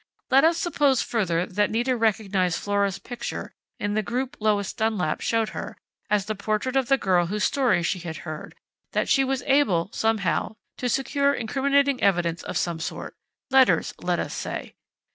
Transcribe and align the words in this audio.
Let 0.31 0.43
us 0.43 0.57
suppose 0.57 1.03
further 1.03 1.45
that 1.45 1.69
Nita 1.69 1.95
recognized 1.95 2.57
Flora's 2.59 2.97
picture 2.97 3.53
in 3.79 3.93
the 3.93 4.01
group 4.01 4.35
Lois 4.39 4.73
Dunlap 4.73 5.21
showed 5.21 5.49
her, 5.49 5.77
as 6.09 6.25
the 6.25 6.33
portrait 6.33 6.75
of 6.75 6.87
the 6.87 6.97
girl 6.97 7.27
whose 7.27 7.43
story 7.43 7.83
she 7.83 7.99
had 7.99 8.17
heard; 8.25 8.55
that 8.93 9.07
she 9.07 9.23
was 9.23 9.43
able, 9.43 9.91
somehow, 9.93 10.55
to 10.77 10.89
secure 10.89 11.35
incriminating 11.35 12.01
evidence 12.01 12.41
of 12.41 12.57
some 12.57 12.79
sort 12.79 13.15
letters, 13.51 13.93
let 14.01 14.17
us 14.17 14.33
say. 14.33 14.73